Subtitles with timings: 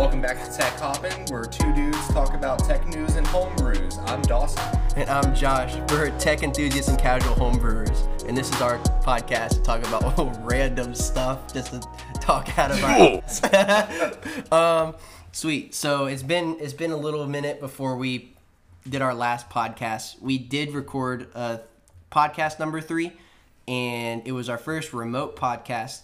[0.00, 3.98] Welcome back to Tech Hoppin', where two dudes talk about tech news and homebrews.
[4.08, 4.62] I'm Dawson.
[4.96, 5.76] And I'm Josh.
[5.90, 10.94] We're tech enthusiasts and casual homebrewers, and this is our podcast to talk about random
[10.94, 11.80] stuff, just to
[12.20, 12.82] talk out of
[14.52, 14.86] our.
[14.86, 14.94] um,
[15.32, 15.74] sweet.
[15.74, 18.32] So it's been it's been a little minute before we
[18.88, 20.20] did our last podcast.
[20.22, 21.58] We did record uh,
[22.10, 23.12] podcast number three,
[23.68, 26.00] and it was our first remote podcast,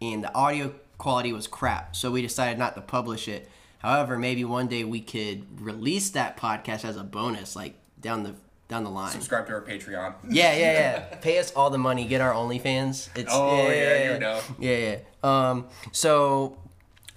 [0.00, 1.96] and the audio quality was crap.
[1.96, 3.50] So we decided not to publish it.
[3.78, 8.36] However, maybe one day we could release that podcast as a bonus, like down the
[8.68, 9.10] down the line.
[9.10, 10.14] Subscribe to our Patreon.
[10.30, 11.16] Yeah, yeah, yeah.
[11.16, 12.04] Pay us all the money.
[12.04, 13.08] Get our OnlyFans.
[13.16, 14.40] It's Oh, yeah, you know.
[14.60, 14.98] Yeah, yeah.
[15.24, 16.56] Um, so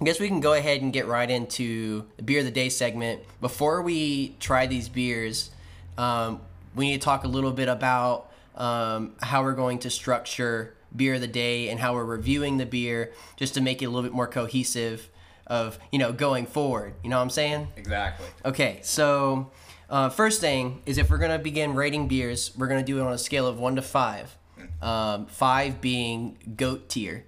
[0.01, 2.69] I guess we can go ahead and get right into the beer of the day
[2.69, 3.21] segment.
[3.39, 5.51] Before we try these beers,
[5.99, 6.41] um,
[6.73, 11.15] we need to talk a little bit about um, how we're going to structure beer
[11.15, 14.03] of the day and how we're reviewing the beer, just to make it a little
[14.03, 15.09] bit more cohesive
[15.47, 16.93] of you know going forward.
[17.03, 17.67] You know what I'm saying?
[17.77, 18.25] Exactly.
[18.43, 19.51] Okay, so
[19.89, 23.13] uh, first thing is if we're gonna begin rating beers, we're gonna do it on
[23.13, 24.35] a scale of one to five.
[24.81, 27.25] Um, five being goat tier,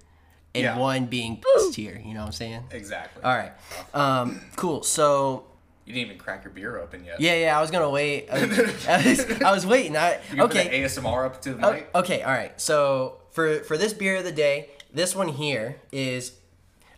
[0.56, 0.78] and Yeah.
[0.78, 2.02] one being piss tier.
[2.04, 2.64] You know what I'm saying?
[2.72, 3.22] Exactly.
[3.24, 3.52] All right,
[3.94, 4.82] um, cool.
[4.84, 5.46] So
[5.88, 7.22] You didn't even crack your beer open yet.
[7.22, 8.28] yeah, yeah, I was gonna wait.
[8.32, 9.96] I was, I was, I was waiting.
[9.96, 10.60] I, You okay.
[10.68, 11.90] okay, Put the ASMR up to the Oh, mic.
[11.96, 12.60] okay, all right.
[12.60, 16.34] So for for this beer of the day, this one here is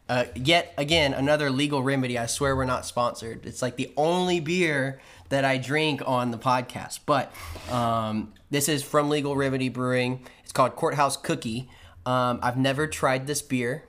[0.10, 2.18] uh, yet again another legal remedy.
[2.18, 3.46] I swear we're not sponsored.
[3.46, 7.02] It's like the only beer that I drink on the podcast.
[7.06, 7.32] But
[7.70, 10.26] um, this is from Legal Remedy Brewing.
[10.44, 11.70] It's called Courthouse Cookie.
[12.08, 13.84] Um, I've never tried this beer.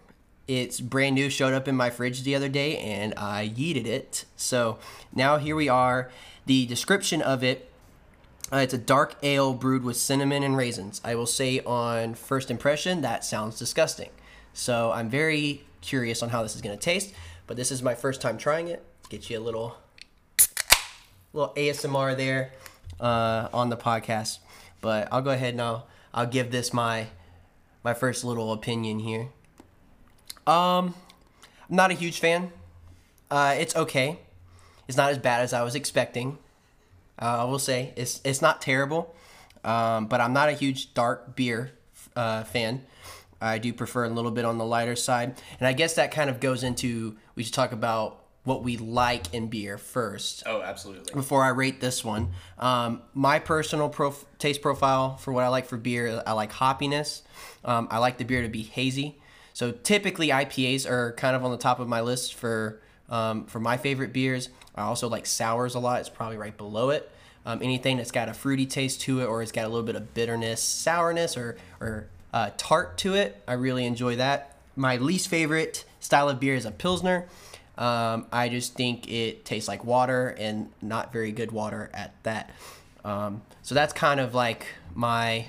[0.51, 4.25] It's brand new, showed up in my fridge the other day, and I yeeted it.
[4.35, 4.81] So
[5.15, 6.11] now here we are.
[6.47, 7.71] The description of it
[8.53, 11.01] uh, it's a dark ale brewed with cinnamon and raisins.
[11.05, 14.11] I will say on first impression, that sounds disgusting.
[14.53, 17.15] So I'm very curious on how this is going to taste.
[17.47, 18.85] But this is my first time trying it.
[19.09, 19.77] Get you a little,
[21.33, 22.51] little ASMR there
[22.99, 24.41] uh, on the podcast.
[24.81, 27.07] But I'll go ahead and I'll, I'll give this my
[27.85, 29.29] my first little opinion here.
[30.47, 30.95] Um,
[31.69, 32.53] I'm not a huge fan.
[33.31, 34.19] Uh, it's okay.
[34.89, 36.39] It's not as bad as I was expecting.
[37.21, 39.15] Uh, I will say it's it's not terrible,
[39.63, 41.73] um, but I'm not a huge dark beer
[42.17, 42.85] uh, fan.
[43.43, 46.29] I do prefer a little bit on the lighter side, and I guess that kind
[46.31, 51.13] of goes into we should talk about what we like in beer first Oh, absolutely.
[51.13, 52.31] before I rate this one.
[52.59, 57.21] Um, my personal prof- taste profile for what I like for beer, I like hoppiness.
[57.67, 59.20] Um, I like the beer to be hazy.
[59.61, 63.61] So typically IPAs are kind of on the top of my list for um, for
[63.61, 64.49] my favorite beers.
[64.75, 66.01] I also like sours a lot.
[66.01, 67.11] It's probably right below it.
[67.45, 69.97] Um, anything that's got a fruity taste to it, or it's got a little bit
[69.97, 74.57] of bitterness, sourness, or or uh, tart to it, I really enjoy that.
[74.77, 77.29] My least favorite style of beer is a pilsner.
[77.77, 82.49] Um, I just think it tastes like water and not very good water at that.
[83.05, 85.49] Um, so that's kind of like my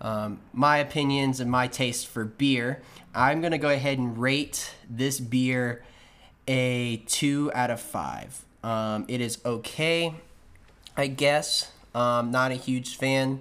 [0.00, 2.82] um, my opinions and my taste for beer.
[3.18, 5.82] I'm gonna go ahead and rate this beer
[6.46, 8.44] a two out of five.
[8.62, 10.14] Um, it is okay,
[10.96, 11.72] I guess.
[11.96, 13.40] Um, not a huge fan.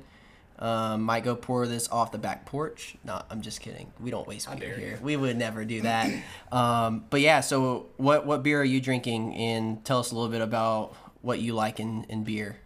[0.57, 2.95] Um, might go pour this off the back porch.
[3.03, 3.91] No, I'm just kidding.
[3.99, 4.99] We don't waste beer here.
[4.99, 6.11] We would never do that.
[6.51, 9.35] um, but yeah, so what what beer are you drinking?
[9.35, 12.57] And tell us a little bit about what you like in, in beer.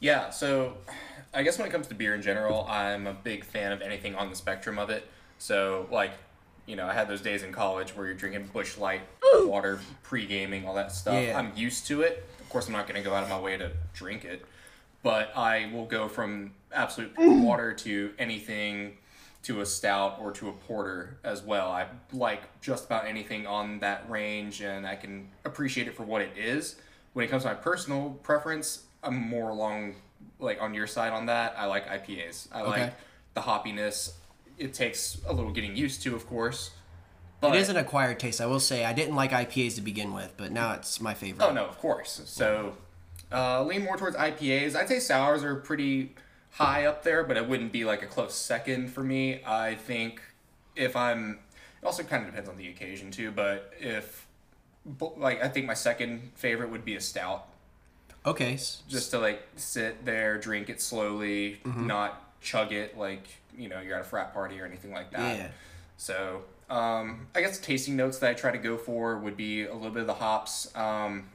[0.00, 0.78] Yeah, so
[1.32, 4.16] I guess when it comes to beer in general, I'm a big fan of anything
[4.16, 5.06] on the spectrum of it.
[5.38, 6.10] So, like,
[6.70, 9.00] you know, I had those days in college where you're drinking Busch Light,
[9.40, 11.20] water, pre gaming, all that stuff.
[11.20, 11.36] Yeah.
[11.36, 12.24] I'm used to it.
[12.40, 14.46] Of course, I'm not going to go out of my way to drink it,
[15.02, 17.42] but I will go from absolute pure mm.
[17.42, 18.98] water to anything
[19.42, 21.72] to a stout or to a porter as well.
[21.72, 26.22] I like just about anything on that range and I can appreciate it for what
[26.22, 26.76] it is.
[27.14, 29.96] When it comes to my personal preference, I'm more along
[30.38, 31.54] like on your side on that.
[31.56, 32.48] I like IPAs.
[32.52, 32.82] I Okay.
[32.82, 32.94] like
[33.34, 34.12] the hoppiness.
[34.60, 36.70] It takes a little getting used to, of course.
[37.40, 38.40] But It is an acquired taste.
[38.40, 41.44] I will say I didn't like IPAs to begin with, but now it's my favorite.
[41.46, 42.20] Oh no, of course.
[42.26, 42.76] So
[43.32, 44.76] uh, lean more towards IPAs.
[44.76, 46.14] I'd say sours are pretty
[46.50, 49.40] high up there, but it wouldn't be like a close second for me.
[49.46, 50.20] I think
[50.76, 51.38] if I'm,
[51.82, 53.30] it also kind of depends on the occasion too.
[53.30, 54.26] But if
[55.16, 57.46] like I think my second favorite would be a stout,
[58.26, 58.58] Okay.
[58.86, 61.86] just to like sit there, drink it slowly, Mm-hmm.
[61.86, 63.26] not chug it like
[63.56, 65.36] you know you're at a frat party or anything like that.
[65.36, 65.48] Yeah.
[65.96, 69.74] So um, I guess tasting notes that I try to go for would be a
[69.74, 70.74] little bit of the hops.
[70.76, 71.28] Um,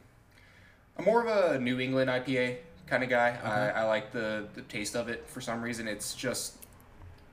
[0.98, 2.58] I'm more of a New England IPA
[2.88, 3.38] kind of guy.
[3.44, 5.88] I, I like the, the taste of it for some reason.
[5.88, 6.56] It's just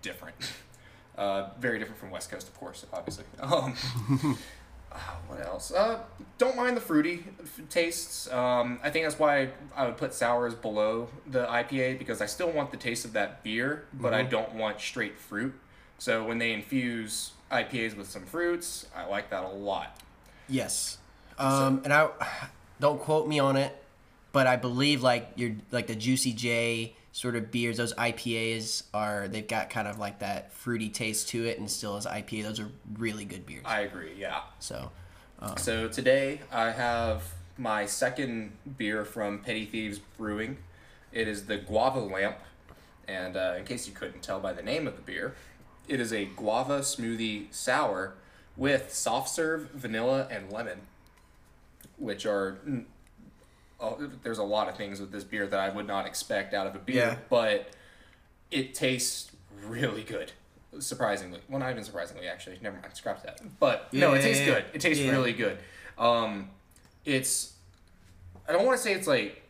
[0.03, 0.37] different.
[1.15, 3.25] Uh, very different from West Coast, of course, obviously.
[3.39, 3.75] Um,
[5.29, 5.73] what else?
[5.73, 6.01] Uh,
[6.39, 8.31] don't mind the fruity f- tastes.
[8.33, 12.51] Um, I think that's why I would put sours below the IPA because I still
[12.51, 15.55] want the taste of that beer, but I don't want straight fruit.
[15.99, 19.97] So when they infuse IPAs with some fruits, I like that a lot.
[20.49, 20.99] Yes.
[21.39, 22.09] Um, and I
[22.81, 23.77] don't quote me on it,
[24.33, 29.29] but I believe like your like the Juicy J sort of beers, those IPAs are
[29.29, 32.61] they've got kind of like that fruity taste to it, and still as IPA, those
[32.61, 33.63] are really good beers.
[33.65, 34.13] I agree.
[34.19, 34.41] Yeah.
[34.59, 34.91] So,
[35.57, 37.23] So today I have
[37.59, 40.57] my second beer from Petty Thieves Brewing.
[41.13, 42.39] It is the Guava Lamp,
[43.07, 45.35] and uh, in case you couldn't tell by the name of the beer,
[45.87, 48.15] it is a guava smoothie sour
[48.57, 50.81] with soft serve, vanilla, and lemon,
[51.99, 52.59] which are.
[53.83, 56.67] Oh, there's a lot of things with this beer that I would not expect out
[56.69, 57.17] of a beer, Yeah.
[57.29, 57.71] but
[58.51, 59.33] it tastes
[59.67, 60.31] really good.
[60.79, 62.59] Surprisingly, well, not even surprisingly, actually.
[62.63, 63.41] Never mind, scrap that.
[63.59, 64.65] But no, it tastes yeah, good.
[64.73, 65.11] It tastes yeah.
[65.11, 65.59] really good.
[65.99, 66.49] Um,
[67.05, 67.53] it's
[68.49, 69.43] I don't want to say it's like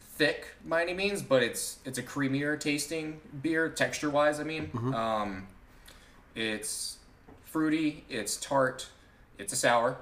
[0.00, 4.40] thick by any means, but it's it's a creamier tasting beer texture wise.
[4.40, 4.94] I mean, Mm-hmm.
[4.94, 5.46] um,
[6.34, 6.96] it's
[7.44, 8.88] fruity, it's tart,
[9.38, 9.96] it's a sour,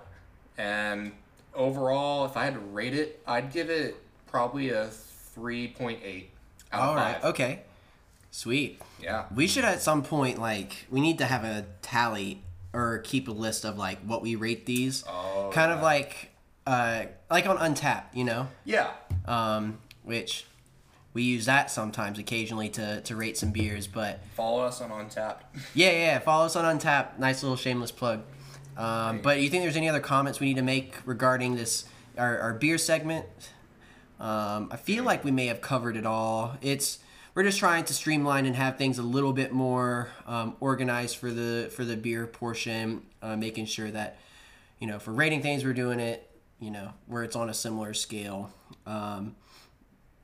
[0.57, 1.13] and
[1.55, 3.97] overall, if I had to rate it, I'd give it
[4.27, 6.31] probably a three point eight
[6.73, 7.25] out all of right, five.
[7.25, 7.61] okay,
[8.31, 8.81] sweet.
[9.01, 9.25] Yeah.
[9.35, 13.33] We should at some point like we need to have a tally or keep a
[13.33, 15.05] list of like what we rate these.
[15.09, 16.31] Oh, kind of like
[16.67, 18.49] uh like on Untappd, you know.
[18.65, 18.91] Yeah.
[19.27, 20.47] um, which
[21.15, 23.87] we use that sometimes occasionally to, to rate some beers.
[23.87, 25.37] But Follow us on Untappd.
[25.75, 27.19] yeah, yeah, follow us on Untappd.
[27.19, 28.23] Nice little shameless plug.
[28.77, 31.85] Um, but you think there's any other comments we need to make regarding this
[32.17, 33.27] our, our beer segment?
[34.19, 36.57] Um, I feel like we may have covered it all.
[36.63, 36.99] It's
[37.35, 41.31] we're just trying to streamline and have things a little bit more um, organized for
[41.31, 44.19] the for the beer portion, uh, making sure that
[44.79, 46.29] you know for rating things we're doing it
[46.63, 48.51] you know where it's on a similar scale.
[48.87, 49.35] Um,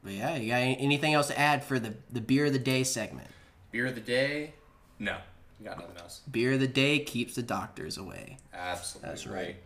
[0.02, 2.84] but yeah, you got anything else to add for the the beer of the day
[2.84, 3.26] segment?
[3.72, 4.54] Beer of the day?
[4.98, 5.16] No.
[5.58, 6.20] You got nothing else.
[6.30, 8.38] Beer of the day keeps the doctors away.
[8.54, 9.08] Absolutely.
[9.08, 9.56] That's right.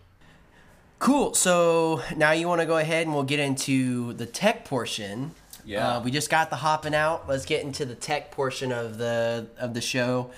[0.98, 1.34] Cool.
[1.34, 5.32] So now you want to go ahead and we'll get into the tech portion.
[5.64, 5.96] Yeah.
[5.96, 7.28] Uh, we just got the hopping out.
[7.28, 10.30] Let's get into the tech portion of the of the show.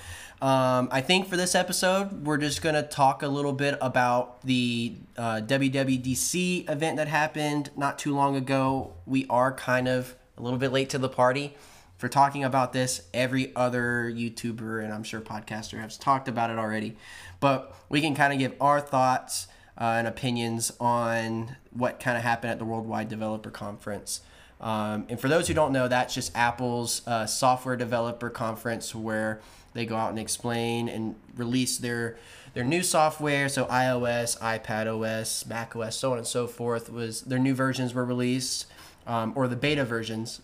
[0.42, 4.94] Um, I think for this episode, we're just gonna talk a little bit about the
[5.16, 8.92] uh, WWDC event that happened not too long ago.
[9.06, 11.56] We are kind of a little bit late to the party
[12.04, 13.00] for talking about this.
[13.14, 16.98] Every other YouTuber and I'm sure podcaster has talked about it already,
[17.40, 19.46] but we can kind of give our thoughts
[19.80, 24.20] uh, and opinions on what kind of happened at the Worldwide Developer Conference.
[24.60, 29.40] Um, and for those who don't know, that's just Apple's uh, software developer conference where
[29.72, 32.18] they go out and explain and release their
[32.52, 33.48] their new software.
[33.48, 36.92] So iOS, iPad OS, Mac OS, so on and so forth.
[36.92, 38.66] Was their new versions were released,
[39.06, 40.42] um, or the beta versions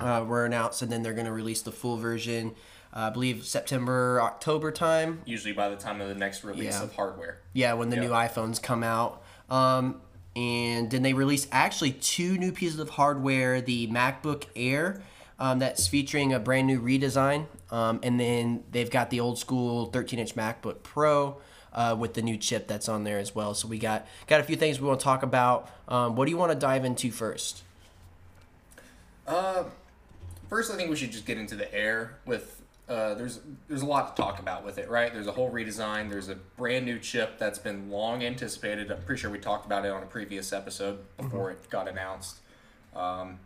[0.00, 2.54] uh, were announced, and then they're going to release the full version.
[2.94, 5.22] Uh, I believe September, October time.
[5.24, 6.82] Usually by the time of the next release Yeah.
[6.82, 7.38] of hardware.
[7.52, 8.02] Yeah, when the Yeah.
[8.02, 9.22] new iPhones come out.
[9.48, 10.00] Um,
[10.34, 15.02] and then they released actually two new pieces of hardware the MacBook Air,
[15.38, 17.46] um, that's featuring a brand new redesign.
[17.70, 21.36] Um, and then they've got the old school 13 inch MacBook Pro.
[21.72, 24.42] Uh, with the new chip that's on there as well, so we got got a
[24.42, 25.70] few things we want to talk about.
[25.86, 27.62] Um, what do you want to dive into first?
[29.24, 29.62] Uh,
[30.50, 32.60] first, I think we should just get into the air with.
[32.88, 33.38] Uh, there's
[33.68, 35.14] there's a lot to talk about with it, right?
[35.14, 36.10] There's a whole redesign.
[36.10, 38.90] There's a brand new chip that's been long anticipated.
[38.90, 42.40] I'm pretty sure we talked about it on a previous episode before it got announced.
[42.96, 43.38] Um,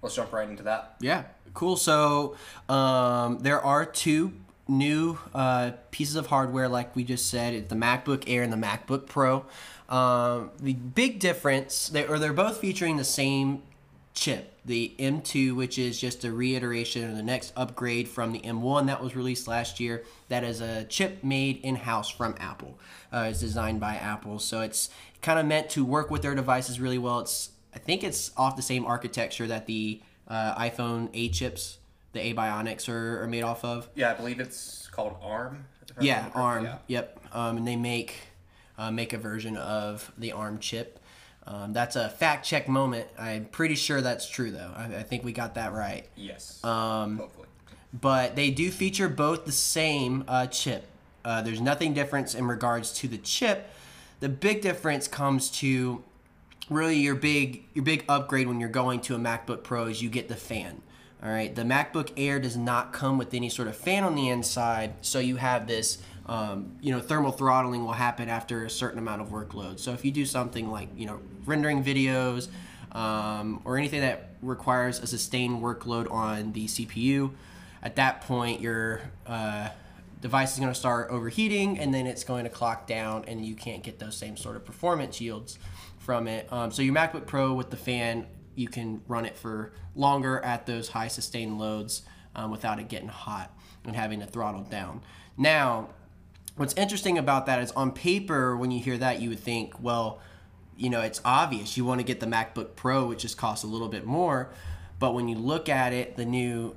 [0.00, 0.94] let's jump right into that.
[1.00, 1.76] Yeah, cool.
[1.76, 2.36] So
[2.68, 4.32] um, there are two
[4.68, 8.56] new uh, pieces of hardware, like we just said, it's the MacBook Air and the
[8.56, 9.44] MacBook Pro.
[9.88, 13.62] Um, the big difference, they, or they're both featuring the same
[14.18, 18.86] chip, the M2, which is just a reiteration or the next upgrade from the M1
[18.86, 20.04] that was released last year.
[20.28, 22.78] That is a chip made in house from Apple.
[23.12, 24.90] Uh, it's designed by Apple, so it's
[25.22, 27.20] kind of meant to work with their devices really well.
[27.20, 31.78] It's I think it's off the same architecture that the uh, iPhone A chips,
[32.12, 33.88] the A Bionics, are, are made off of.
[33.94, 35.64] Yeah, I believe it's called ARM.
[36.00, 36.30] Yeah.
[36.34, 36.64] ARM.
[36.64, 36.78] Yeah.
[36.88, 37.20] Yep.
[37.32, 38.14] Um, and they make
[38.76, 40.97] uh, make a version of the ARM chip.
[41.48, 43.08] Um, that's a fact check moment.
[43.18, 44.70] I'm pretty sure that's true though.
[44.76, 46.06] I, I think we got that right.
[46.14, 46.62] Yes.
[46.62, 47.48] Um, hopefully.
[47.98, 50.86] but they do feature both the same uh, chip.
[51.24, 53.70] Uh, there's nothing different in regards to the chip.
[54.20, 56.04] The big difference comes to
[56.68, 60.10] really your big your big upgrade when you're going to a MacBook Pro is you
[60.10, 60.82] get the fan.
[61.22, 64.28] All right, the MacBook Air does not come with any sort of fan on the
[64.28, 65.98] inside, so you have this
[66.28, 69.78] um, you know, thermal throttling will happen after a certain amount of workload.
[69.78, 72.48] So if you do something like, you know, rendering videos
[72.92, 77.32] um, or anything that requires a sustained workload on the CPU,
[77.82, 79.70] at that point your uh,
[80.20, 83.54] device is going to start overheating and then it's going to clock down and you
[83.54, 85.58] can't get those same sort of performance yields
[85.98, 86.52] from it.
[86.52, 90.66] Um, so your MacBook Pro with the fan, you can run it for longer at
[90.66, 92.02] those high sustained loads
[92.34, 95.00] um, without it getting hot and having to throttle down.
[95.38, 95.90] Now,
[96.58, 100.20] what's interesting about that is on paper, when you hear that, you would think, well,
[100.76, 103.66] you know, it's obvious you want to get the MacBook Pro, which just costs a
[103.66, 104.50] little bit more.
[104.98, 106.74] But when you look at it, the new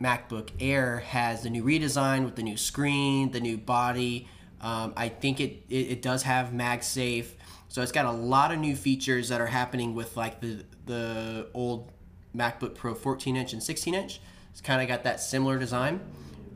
[0.00, 4.28] MacBook Air has the new redesign with the new screen, the new body.
[4.60, 7.26] Um, I think it, it, it does have MagSafe,
[7.68, 11.48] so it's got a lot of new features that are happening with like the the
[11.54, 11.90] old
[12.36, 14.20] MacBook Pro 14 inch and 16 inch.
[14.50, 16.00] It's kind of got that similar design,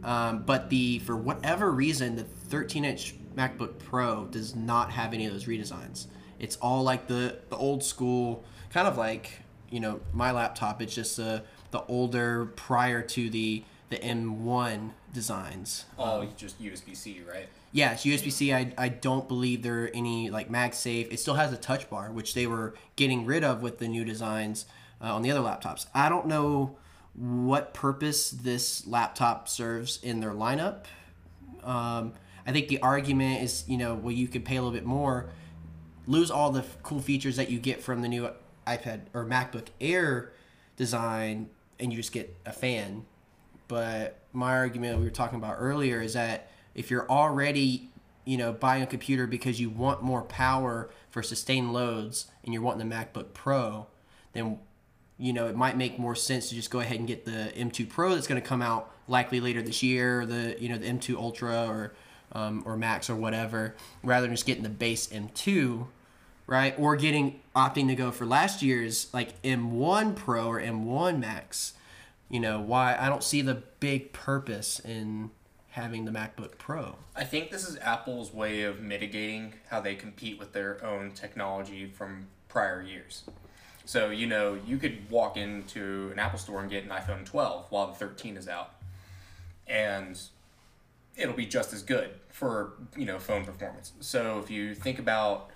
[0.06, 5.26] um, but the for whatever reason the 13 inch MacBook Pro does not have any
[5.26, 6.06] of those redesigns.
[6.38, 10.80] It's all like the the old school, kind of like you know my laptop.
[10.80, 15.84] It's just a the older prior to the the M1 designs.
[15.98, 17.48] All just USB C, right?
[17.72, 18.52] Yeah, it's USB C.
[18.52, 21.12] I, I don't believe there are any like MagSafe.
[21.12, 24.04] It still has a touch bar, which they were getting rid of with the new
[24.04, 24.66] designs
[25.00, 25.86] uh, on the other laptops.
[25.94, 26.76] I don't know
[27.16, 30.84] what purpose this laptop serves in their lineup.
[31.64, 32.12] Um,
[32.46, 35.30] I think the argument is, you know, well, you could pay a little bit more,
[36.06, 38.28] lose all the f- cool features that you get from the new
[38.66, 40.32] iPad or MacBook Air
[40.76, 41.48] design,
[41.80, 43.06] and you just get a fan.
[43.66, 47.90] But my argument we were talking about earlier is that if you're already,
[48.24, 52.62] you know, buying a computer because you want more power for sustained loads and you're
[52.62, 53.86] wanting the MacBook Pro,
[54.34, 54.58] then
[55.18, 57.88] you know, it might make more sense to just go ahead and get the M2
[57.88, 61.16] Pro that's going to come out likely later this year, the you know the M2
[61.16, 61.94] Ultra or
[62.32, 65.86] um, or Max or whatever, rather than just getting the base M2,
[66.46, 66.74] right?
[66.78, 71.72] Or getting opting to go for last year's like M1 Pro or M1 Max.
[72.28, 75.30] You know why I don't see the big purpose in
[75.70, 76.96] having the MacBook Pro.
[77.14, 81.86] I think this is Apple's way of mitigating how they compete with their own technology
[81.86, 83.24] from prior years.
[83.86, 87.66] So, you know, you could walk into an Apple store and get an iPhone 12
[87.70, 88.74] while the 13 is out.
[89.68, 90.20] And
[91.16, 93.92] it'll be just as good for, you know, phone performance.
[94.00, 95.50] So, if you think about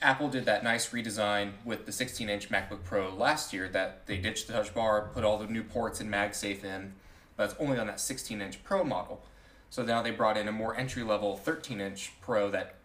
[0.00, 4.18] Apple did that nice redesign with the 16 inch MacBook Pro last year that they
[4.18, 6.92] ditched the touch bar, put all the new ports and MagSafe in,
[7.36, 9.24] but it's only on that 16 inch Pro model.
[9.70, 12.76] So now they brought in a more entry level 13 inch Pro that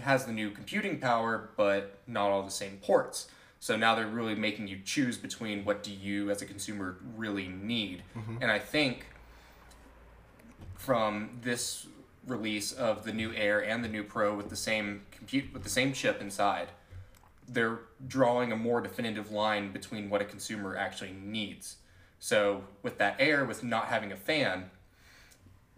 [0.00, 3.28] has the new computing power, but not all the same ports.
[3.60, 7.46] So now they're really making you choose between what do you as a consumer really
[7.48, 8.02] need.
[8.16, 8.38] Mm-hmm.
[8.40, 9.06] And I think
[10.76, 11.86] from this
[12.26, 15.70] release of the new Air and the new Pro with the same compute with the
[15.70, 16.68] same chip inside,
[17.46, 21.76] they're drawing a more definitive line between what a consumer actually needs.
[22.18, 24.70] So with that Air, with not having a fan,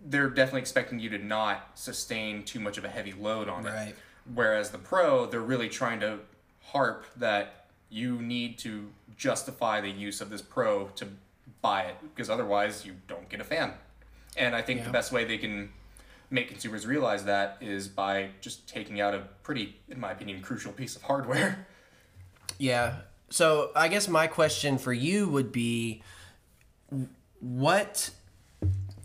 [0.05, 3.89] they're definitely expecting you to not sustain too much of a heavy load on Right.
[3.89, 3.97] it.
[4.33, 6.21] Whereas the Pro, they're really trying to
[6.61, 7.62] harp that
[7.92, 11.06] you need to justify the use of this Pro to
[11.61, 13.75] buy it because otherwise you don't get a fan.
[14.37, 14.87] And I think Yeah.
[14.87, 15.70] the best way they can
[16.30, 20.72] make consumers realize that is by just taking out a pretty, in my opinion, crucial
[20.72, 21.66] piece of hardware.
[22.58, 22.96] Yeah.
[23.30, 26.02] So I guess my question for you would be
[27.40, 28.11] what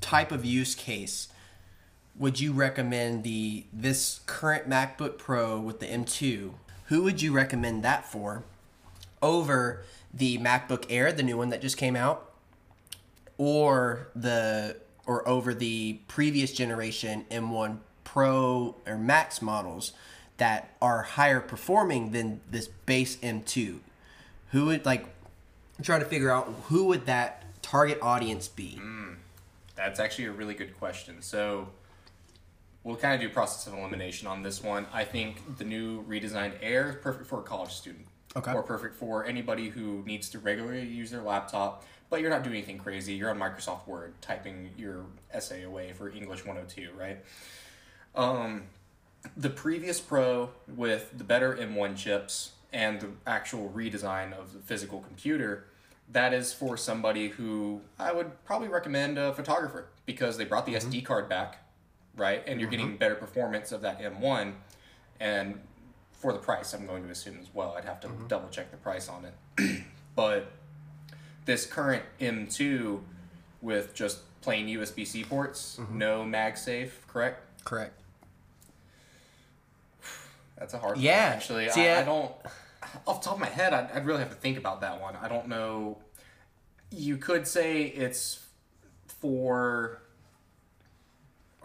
[0.01, 1.29] type of use case
[2.15, 6.53] would you recommend the this current MacBook Pro with the M2?
[6.87, 8.43] Who would you recommend that for
[9.21, 9.83] over
[10.13, 12.31] the MacBook Air, the new one that just came out,
[13.37, 19.93] or the or over the previous generation M1 Pro or Max models
[20.37, 23.79] that are higher performing than this base M2?
[24.51, 25.05] Who would like
[25.77, 28.75] I'm trying to figure out who would that target audience be?
[28.75, 29.13] Hmm.
[29.75, 31.21] That's actually a really good question.
[31.21, 31.67] So
[32.83, 34.87] we'll kind of do process of elimination on this one.
[34.91, 38.07] I think the new redesigned Air is perfect for a college student.
[38.37, 38.53] Okay.
[38.53, 42.57] Or perfect for anybody who needs to regularly use their laptop, but you're not doing
[42.57, 43.13] anything crazy.
[43.13, 47.17] You're on Microsoft Word typing your essay away for English 102, right?
[48.13, 48.63] Um,
[49.35, 54.99] the previous Pro with the better M1 chips and the actual redesign of the physical
[54.99, 55.65] computer,
[56.11, 60.75] that is for somebody who I would probably recommend a photographer because they brought the
[60.75, 61.65] SD card back,
[62.15, 62.43] right?
[62.45, 64.53] And you're getting better performance of that M1
[65.19, 65.59] and
[66.17, 67.75] for the price, I'm going to assume as well.
[67.77, 68.27] I'd have to mm-hmm.
[68.27, 69.83] double check the price on it.
[70.15, 70.51] but
[71.45, 72.99] this current M2
[73.61, 75.97] with just plain USB C ports, mm-hmm.
[75.97, 77.63] no MagSafe, correct?
[77.63, 77.99] Correct.
[80.57, 81.29] That's a hard Yeah.
[81.29, 81.69] one, actually.
[81.69, 82.31] See, I, I- I don't,
[83.05, 85.15] off the top of my head, I'd, I'd really have to think about that one.
[85.15, 85.99] I don't know.
[86.89, 88.43] You could say it's
[89.21, 90.01] for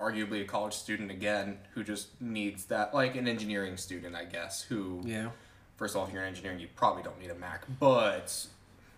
[0.02, 4.62] arguably a college student again who just needs that, like an engineering student, I guess,
[4.62, 5.30] who Yeah.
[5.76, 7.64] first of all, if you're in engineering, you probably don't need a Mac.
[7.80, 8.46] But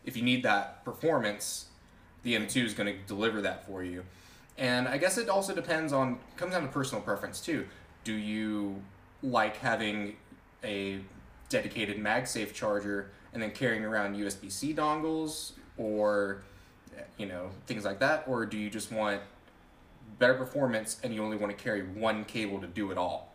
[0.04, 1.66] if you need that performance,
[2.22, 4.04] the M2 is going to deliver that for you.
[4.56, 7.66] And I guess it also depends on, comes down to personal preference too.
[8.04, 8.82] Do you
[9.22, 10.16] like having
[10.62, 11.00] a
[11.48, 16.42] dedicated MagSafe charger and then carrying around USB C dongles or,
[17.18, 18.24] you know, things like that?
[18.26, 19.20] Or do you just want
[20.18, 23.34] better performance and you only want to carry one cable to do it all?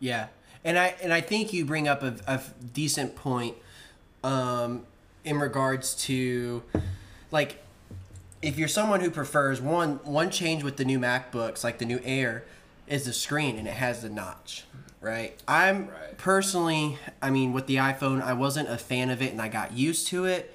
[0.00, 0.26] Yeah,
[0.64, 2.40] and I and I think you bring up a, a
[2.72, 3.56] decent point
[4.22, 4.84] um,
[5.24, 6.62] in regards to
[7.30, 7.62] like
[8.42, 12.00] if you're someone who prefers one one change with the new MacBooks, like the new
[12.04, 12.44] Air,
[12.86, 14.64] is the screen and it has the notch,
[15.00, 15.40] right?
[15.48, 16.18] I'm Right.
[16.18, 19.72] personally, I mean, with the iPhone, I wasn't a fan of it and I got
[19.72, 20.54] used to it.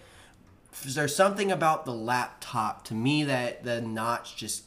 [0.85, 4.63] There's something about the laptop to me that the notch just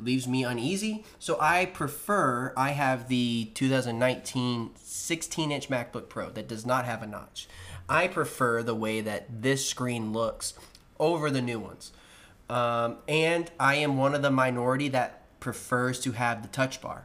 [0.00, 1.04] leaves me uneasy.
[1.18, 7.06] So I prefer I have the 2019 16-inch MacBook Pro that does not have a
[7.06, 7.48] notch.
[7.88, 10.54] I prefer the way that this screen looks
[10.98, 11.92] over the new ones.
[12.48, 17.04] Um, and I am one of the minority that prefers to have the touch bar.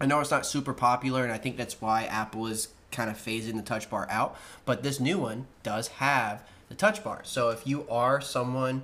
[0.00, 3.16] I know it's not super popular, and I think that's why Apple is kind of
[3.16, 4.36] phasing the touch bar out.
[4.64, 7.20] But this new one does have the touch bar.
[7.22, 8.82] So if you are someone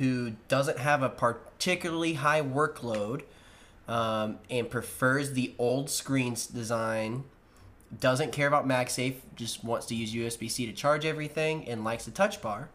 [0.00, 3.20] who doesn't have a particularly high workload
[3.86, 7.22] um, and prefers the old screens design,
[8.00, 12.06] doesn't care about MagSafe, just wants to use USB C to charge everything, and likes
[12.06, 12.70] the touch bar,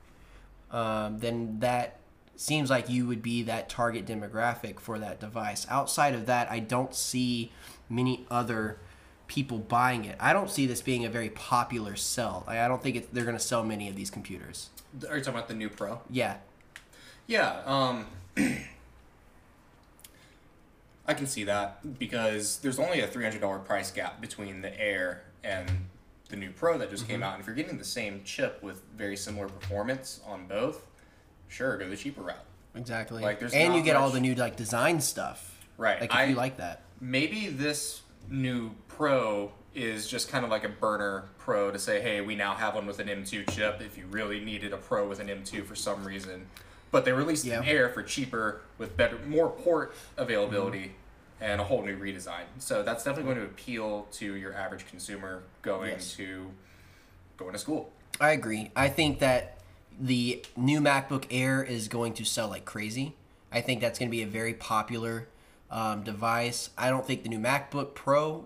[0.70, 1.98] um, then that
[2.36, 5.66] seems like you would be that target demographic for that device.
[5.68, 7.52] Outside of that, I don't see
[7.90, 8.78] many other
[9.26, 10.16] people buying it.
[10.20, 12.44] I don't see this being a very popular sell.
[12.48, 14.70] I I don't think it, they're going to sell many of these computers.
[15.10, 16.02] Are you talking about the new Pro?
[16.12, 16.38] Yeah,
[17.28, 18.06] Yeah, um,
[21.08, 24.80] I can see that because there's only a three hundred dollar price gap between the
[24.80, 25.70] Air and
[26.30, 27.34] the new Pro that just came out.
[27.34, 30.86] And if you're getting the same chip with very similar performance on both,
[31.48, 32.44] sure, go the cheaper route.
[32.76, 33.22] exactly.
[33.22, 35.64] Like, there's and you get all the new like design stuff.
[35.78, 36.02] Right.
[36.02, 36.82] Like if I- you like that.
[37.02, 42.22] Maybe this new Pro is just kind of like a burner Pro to say, hey,
[42.22, 43.82] we now have one with an M2 chip.
[43.82, 46.48] If you really needed a Pro with an M2 for some reason,
[46.96, 47.60] but they released Yeah.
[47.60, 50.80] an Air for cheaper with better, more port availability.
[50.80, 50.92] Mm-hmm.
[51.42, 55.44] And a whole new redesign, so that's definitely going to appeal to your average consumer
[55.62, 56.14] going Yes.
[56.14, 56.50] to
[57.36, 57.92] going to school.
[58.22, 58.72] I agree.
[58.74, 59.60] I think that
[60.00, 63.16] the new MacBook Air is going to sell like crazy.
[63.52, 65.28] I think that's going to be a very popular
[65.70, 66.70] um, device.
[66.78, 68.46] I don't think the new MacBook Pro,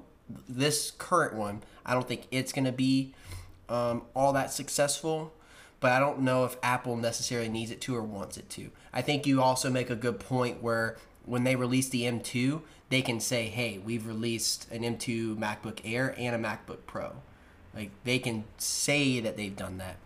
[0.49, 3.13] this current one, I don't think it's going to be
[3.69, 5.31] um, all that successful.
[5.79, 8.69] But I don't know if Apple necessarily needs it to or wants it to.
[8.91, 13.01] I think you also make a good point where when they release the M2, they
[13.01, 17.13] can say, hey, we've released an M2 MacBook Air and a MacBook Pro.
[17.73, 19.97] Like they can say that they've done that.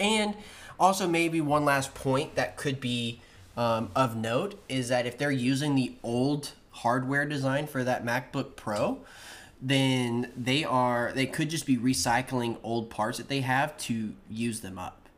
[0.00, 0.34] And
[0.78, 3.20] also, maybe one last point that could be
[3.56, 8.56] um, of note is that if they're using the old hardware design for that MacBook
[8.56, 8.98] Pro,
[9.64, 14.60] then they are they could just be recycling old parts that they have to use
[14.60, 15.08] them up.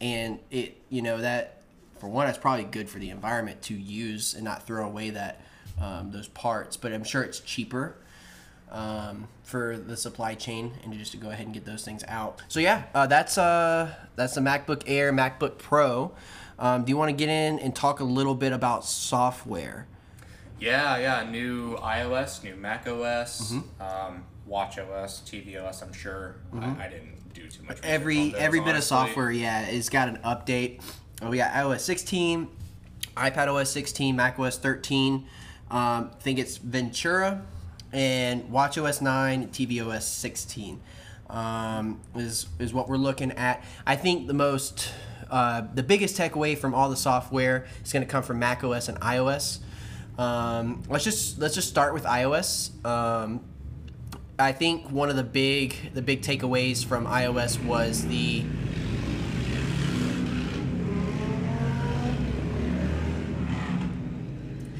[0.00, 1.62] And it you know that
[1.98, 5.42] for one, it's probably good for the environment to use and not throw away that
[5.80, 6.76] um, those parts.
[6.76, 7.96] But I'm sure it's cheaper
[8.70, 12.42] um, for the supply chain and just to go ahead and get those things out.
[12.46, 16.12] So yeah, uh, that's uh that's the MacBook Air, MacBook Pro.
[16.60, 19.86] Um, do you want to get in and talk a little bit about software?
[20.60, 23.82] Yeah, yeah, new iOS, new Mac OS, Mm-hmm.
[23.82, 25.80] um, Watch OS, TV OS.
[25.82, 27.78] I'm sure I, I didn't do too much.
[27.84, 30.80] Every those, every bit of software, yeah, it's got an update.
[31.22, 32.48] Oh, we got iOS 16,
[33.16, 35.14] iPad OS 16, Mac OS 13.
[35.70, 37.42] Um, I think it's Ventura
[37.92, 40.80] and Watch OS 9, TV OS 16
[41.28, 43.62] um, is is what we're looking at.
[43.86, 44.92] I think the most
[45.30, 48.88] uh, the biggest takeaway from all the software is going to come from Mac OS
[48.88, 49.60] and iOS.
[50.20, 52.84] Um, let's just let's just start with iOS.
[52.84, 53.40] Um,
[54.38, 58.44] I think one of the big the big takeaways from iOS was the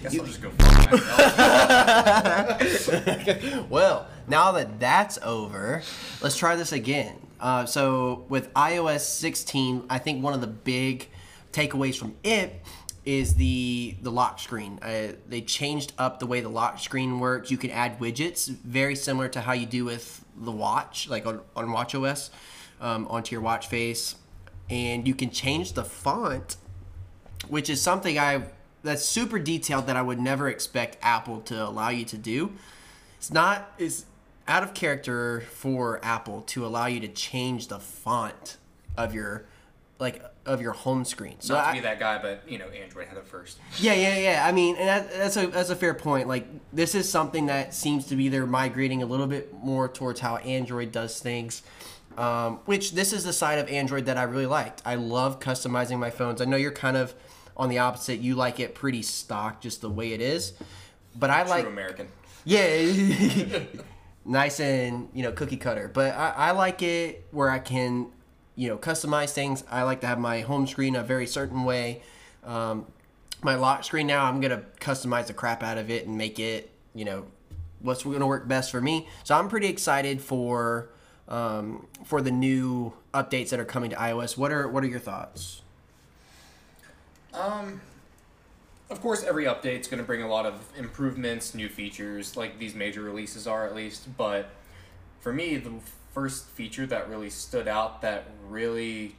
[0.02, 0.50] Guess I'll just go
[3.70, 5.80] well, now that that's over,
[6.20, 7.16] let's try this again.
[7.40, 11.08] Uh, so with iOS 16, I think one of the big
[11.52, 12.60] takeaways from it
[13.04, 14.78] is the the lock screen.
[14.82, 17.50] Uh, they changed up the way the lock screen works.
[17.50, 21.40] You can add widgets, very similar to how you do with the watch, like on,
[21.56, 22.30] on WatchOS,
[22.80, 24.16] um, onto your watch face,
[24.68, 26.56] and you can change the font,
[27.48, 28.44] which is something I
[28.82, 32.52] that's super detailed that I would never expect Apple to allow you to do.
[33.18, 34.06] It's not is
[34.48, 38.56] out of character for Apple to allow you to change the font
[38.96, 39.44] of your
[40.00, 41.36] like of your home screen.
[41.40, 43.58] So Not to I- be that guy, but you know, Android had it first.
[43.78, 44.46] yeah, yeah, yeah.
[44.46, 46.26] I mean, and that, that's a that's a fair point.
[46.26, 50.20] Like this is something that seems to be they're migrating a little bit more towards
[50.20, 51.62] how Android does things.
[52.18, 54.82] Um, which this is the side of Android that I really liked.
[54.84, 56.42] I love customizing my phones.
[56.42, 57.14] I know you're kind of
[57.56, 58.18] on the opposite.
[58.18, 60.52] You like it pretty stock, just the way it is.
[61.16, 62.08] But I like American.
[62.44, 62.66] yeah,
[64.24, 65.88] nice and you know cookie cutter.
[65.92, 68.08] But I, I like it where I can
[68.60, 69.64] you know customize things.
[69.70, 72.02] I like to have my home screen a very certain way.
[72.44, 72.86] Um,
[73.42, 76.70] my lock screen now, I'm gonna customize the crap out of it and make it
[76.94, 77.24] you know
[77.80, 79.08] what's gonna work best for me.
[79.24, 80.90] So I'm pretty excited for
[81.28, 84.36] um, for the new updates that are coming to iOS.
[84.36, 85.62] What are what are your thoughts?
[87.32, 87.80] Um,
[88.90, 92.74] Of course, every update's going to bring a lot of improvements, new features, like these
[92.74, 94.16] major releases are at least.
[94.16, 94.50] But
[95.20, 95.72] for me, the
[96.12, 99.16] first feature that really stood out that really.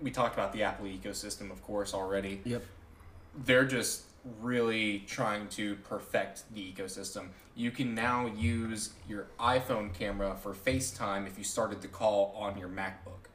[0.00, 2.40] We talked about the Apple ecosystem, of course, already.
[2.44, 2.62] Yep.
[3.44, 4.04] They're just
[4.40, 7.28] really trying to perfect the ecosystem.
[7.56, 12.56] You can now use your iPhone camera for FaceTime if you started the call on
[12.58, 13.28] your MacBook.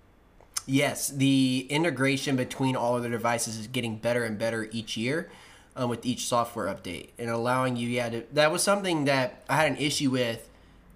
[0.66, 5.30] Yes, the integration between all of the devices is getting better and better each year
[5.76, 9.58] um, with each software update and allowing you, yeah, to, that was something that I
[9.58, 10.50] had an issue with.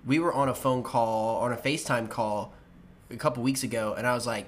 [0.08, 2.54] We were on a phone call, on a FaceTime call
[3.12, 4.48] a couple weeks ago, and I was like,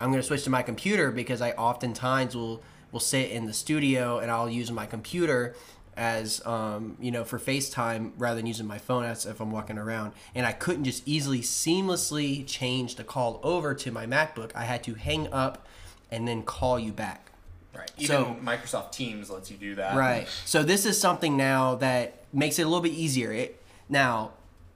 [0.00, 2.62] I'm going to switch to my computer because I oftentimes will,
[2.92, 5.54] will sit in the studio and I'll use my computer
[5.96, 9.76] as um, you know for FaceTime rather than using my phone as if I'm walking
[9.76, 10.12] around.
[10.34, 14.52] And I couldn't just easily seamlessly change the call over to my MacBook.
[14.54, 15.66] I had to hang up
[16.10, 17.30] and then call you back.
[17.74, 17.90] Right.
[17.96, 19.96] Even So- Microsoft Teams lets you do that.
[19.96, 20.28] Right.
[20.44, 23.32] So this is something now that makes it a little bit easier.
[23.32, 24.32] It now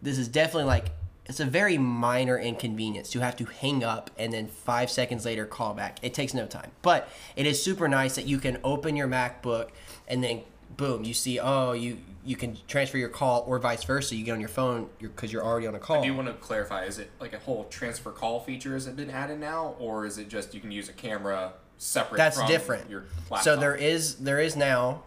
[0.07, 0.93] this is definitely like
[1.27, 5.45] it's a very minor inconvenience to have to hang up and then five seconds later
[5.45, 5.99] call back.
[6.01, 9.71] It takes no time, but it is super nice that you can open your MacBook
[10.07, 10.43] and then
[10.77, 14.15] boom, you see oh you you can transfer your call or vice versa.
[14.15, 16.03] You get on your phone because you're, already on a call.
[16.03, 16.85] Do you want to clarify?
[16.85, 20.19] Is it like a whole transfer call feature has it been added now, or is
[20.19, 22.19] it just you can use a camera separate?
[22.19, 22.91] That's from different.
[22.91, 23.43] Your laptop?
[23.43, 25.03] So there is there is now.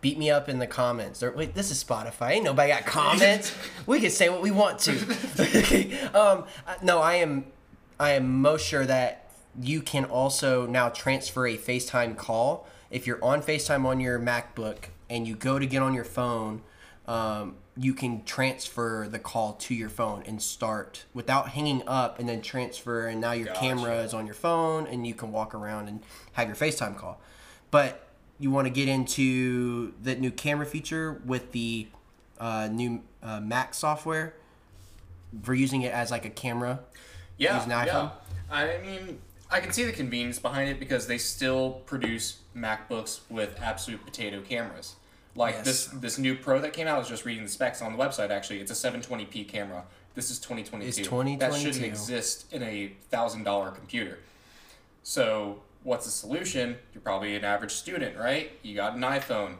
[0.00, 1.22] Beat me up in the comments.
[1.22, 2.32] Or wait, this is Spotify.
[2.32, 3.54] Ain't nobody got comments.
[3.86, 4.92] we can say what we want to.
[6.14, 7.46] um, uh, no, I am.
[7.98, 13.22] I am most sure that you can also now transfer a FaceTime call if you're
[13.22, 16.62] on FaceTime on your MacBook and you go to get on your phone.
[17.06, 22.28] Um, you can transfer the call to your phone and start without hanging up and
[22.28, 23.60] then transfer and now your Gotcha.
[23.60, 27.20] camera is on your phone and you can walk around and have your FaceTime call.
[27.70, 28.06] But
[28.40, 31.86] you want to get into the new camera feature with the
[32.40, 34.34] uh, new uh, Mac software
[35.42, 36.80] for using it as like a camera.
[37.36, 38.10] yeah, yeah.
[38.50, 43.60] I mean, I can see the convenience behind it because they still produce MacBooks with
[43.60, 44.96] absolute potato cameras.
[45.36, 45.64] Like Yes.
[45.64, 46.96] this this new Pro that came out.
[46.96, 48.30] I was just reading the specs on the website.
[48.30, 49.84] Actually, it's a 720p camera.
[50.14, 50.88] This is 2022.
[50.88, 51.38] It's 2022.
[51.38, 54.18] That shouldn't exist in a thousand dollar computer.
[55.04, 56.76] So what's the solution?
[56.92, 58.52] You're probably an average student, right?
[58.62, 59.56] You got an iPhone.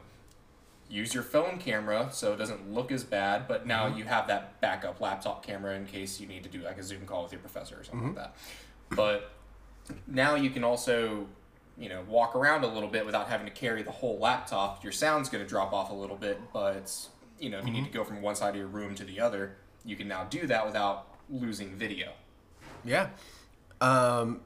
[0.89, 3.97] Use your phone camera so it doesn't look as bad, but now Mm-hmm.
[3.99, 7.05] you have that backup laptop camera in case you need to do like a Zoom
[7.05, 8.17] call with your professor or something Mm-hmm.
[8.17, 8.35] like that.
[8.95, 9.31] But
[10.05, 11.27] now you can also,
[11.77, 14.83] you know, walk around a little bit without having to carry the whole laptop.
[14.83, 16.93] Your sound's going to drop off a little bit, but
[17.39, 17.91] you know, if you need Mm-hmm.
[17.93, 19.55] to go from one side of your room to the other,
[19.85, 22.11] you can now do that without losing video.
[22.83, 23.07] Yeah.
[23.79, 24.41] Um,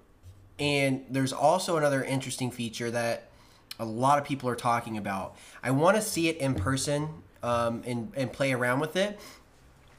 [0.60, 3.28] and there's also another interesting feature that
[3.80, 5.36] a lot of people are talking about.
[5.62, 7.10] I want to see it in person
[7.44, 9.20] um, and, and play around with it.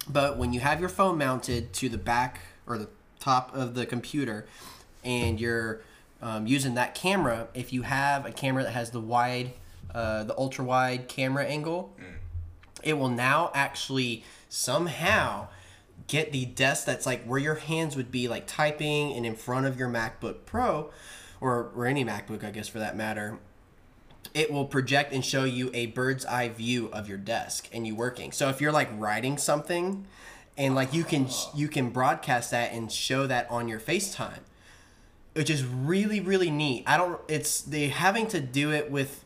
[0.09, 2.89] But when you have your phone mounted to the back or the
[3.21, 4.47] top of the computer
[5.05, 5.83] and you're
[6.23, 9.53] um, using that camera, if you have a camera that has the wide,
[9.95, 11.95] uh, the ultra wide camera angle,
[12.83, 15.49] it will now actually somehow
[16.07, 19.67] get the desk that's like where your hands would be like typing and in front
[19.67, 20.91] of your MacBook Pro
[21.41, 23.39] or, or any MacBook, I guess, for that matter.
[24.35, 27.95] It will project and show you a bird's eye view of your desk and you
[27.95, 28.33] working.
[28.33, 30.07] So if you're like writing something
[30.59, 34.41] and like you can you can broadcast that and show that on your FaceTime.
[35.37, 36.83] which is really really neat.
[36.87, 37.21] I don't.
[37.29, 39.23] It's they having to do it with,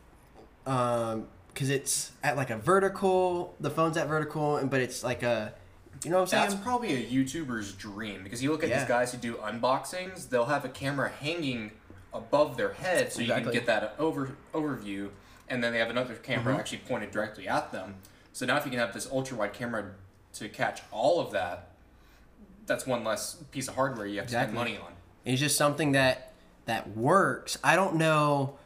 [0.67, 3.55] um, because it's at like a vertical.
[3.61, 5.55] The phone's at vertical, and but it's like a,
[6.05, 6.51] you know what I'm saying?
[6.51, 8.79] That's probably a YouTuber's dream because you look at Yeah.
[8.81, 11.73] these guys who do unboxings, they'll have a camera hanging
[12.13, 15.11] above their head so you can get that over overview,
[15.49, 16.61] and then they have another camera Mm-hmm.
[16.61, 17.97] actually pointed directly at them.
[18.33, 19.93] So now if you can have this ultra wide camera
[20.35, 21.69] to catch all of that,
[22.67, 24.57] that's one less piece of hardware you have to Exactly.
[24.57, 24.93] spend money on.
[25.25, 26.33] It's just something that
[26.67, 27.59] that works.
[27.65, 28.57] I don't know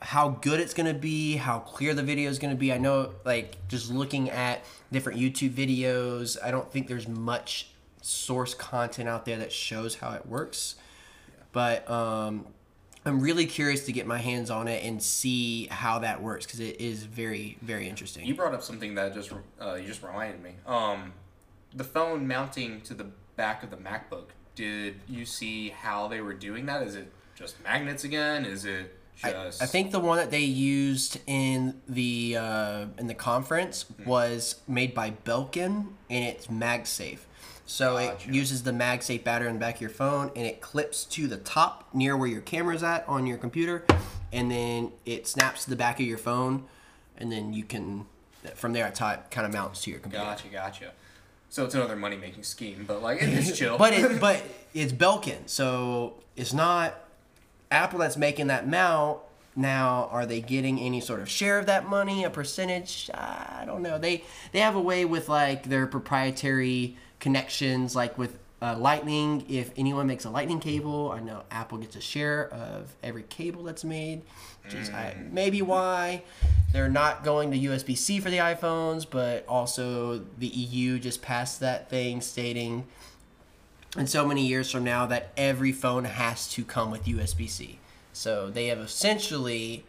[0.00, 2.72] how good it's gonna be, how clear the video is gonna be.
[2.72, 7.70] I know, like, just looking at different YouTube videos, I don't think there's much
[8.02, 10.76] source content out there that shows how it works.
[11.52, 12.46] But um,
[13.04, 16.60] I'm really curious to get my hands on it and see how that works because
[16.60, 18.26] it is very, very interesting.
[18.26, 20.52] You brought up something that just uh, you just reminded me.
[20.66, 21.12] Um,
[21.74, 23.06] the phone mounting to the
[23.36, 24.26] back of the MacBook.
[24.54, 26.82] Did you see how they were doing that?
[26.82, 28.44] Is it just magnets again?
[28.44, 29.62] Is it just?
[29.62, 34.08] I think the one that they used in the uh, in the conference Mm-hmm.
[34.08, 37.18] was made by Belkin and it's MagSafe.
[37.66, 38.28] So Gotcha.
[38.28, 41.26] it uses the MagSafe battery in the back of your phone and it clips to
[41.26, 43.84] the top near where your camera's at on your computer,
[44.32, 46.64] and then it snaps to the back of your phone,
[47.18, 48.06] and then you can
[48.54, 50.24] from there top kind of mounts to your computer.
[50.24, 50.92] Gotcha, gotcha.
[51.50, 53.76] So it's another money making scheme, but like it's chill.
[53.76, 56.94] But it but it's Belkin, so it's not
[57.70, 59.18] Apple that's making that mount.
[59.56, 63.10] Now, are they getting any sort of share of that money, a percentage?
[63.12, 63.98] I don't know.
[63.98, 69.44] They they have a way with like their proprietary connections, like with uh, Lightning.
[69.48, 73.64] If anyone makes a Lightning cable, I know Apple gets a share of every cable
[73.64, 74.22] that's made,
[74.64, 76.22] which is I, maybe why
[76.72, 81.60] they're not going to USB C for the iPhones, but also the EU just passed
[81.60, 82.86] that thing stating
[83.96, 87.78] in so many years from now that every phone has to come with USB C.
[88.12, 89.84] So they have essentially,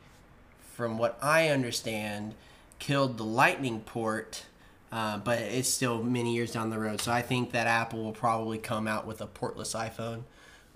[0.73, 2.35] from what I understand,
[2.77, 4.45] killed the Lightning port,
[4.91, 7.01] uh, but it's still many years down the road.
[7.01, 10.23] So I think that Apple will probably come out with a portless iPhone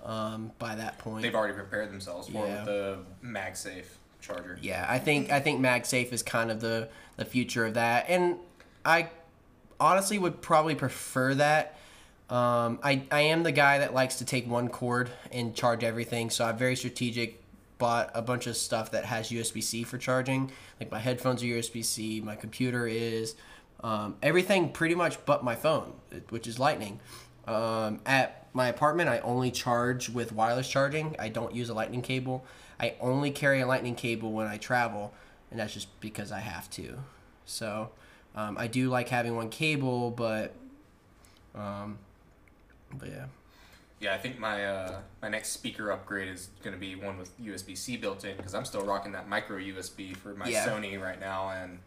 [0.03, 1.21] um, by that point.
[1.21, 2.55] They've already prepared themselves for Yeah.
[2.57, 3.85] with the MagSafe
[4.19, 4.57] charger.
[4.61, 8.37] Yeah, I think I think MagSafe is kind of the the future of that, and
[8.83, 9.09] I
[9.79, 11.77] honestly would probably prefer that.
[12.33, 16.31] Um, I I am the guy that likes to take one cord and charge everything,
[16.31, 17.39] so I'm very strategic.
[17.77, 21.45] Bought a bunch of stuff that has USB C for charging, like my headphones are
[21.45, 23.35] USB C, my computer is,
[23.83, 25.93] um, everything pretty much but my phone,
[26.29, 26.99] which is Lightning.
[27.45, 31.15] Um, at my apartment, I only charge with wireless charging.
[31.19, 32.45] I don't use a lightning cable.
[32.79, 35.13] I only carry a lightning cable when I travel,
[35.51, 36.99] and that's just because I have to.
[37.45, 37.89] So
[38.33, 40.53] um, I do like having one cable, but
[41.53, 41.97] um,
[42.99, 43.25] but yeah,
[43.99, 47.31] Yeah, I think my uh, my next speaker upgrade is going to be one with
[47.41, 50.67] USB C built in because I'm still rocking that micro USB for my Yeah.
[50.67, 51.79] Sony right now, and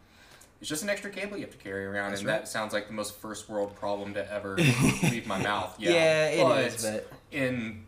[0.60, 2.40] it's just an extra cable you have to carry around, That's and right.
[2.40, 4.56] that sounds like the most first world problem to ever
[5.02, 5.74] leave my mouth.
[5.78, 7.84] Yeah, Yeah, it but is, but- in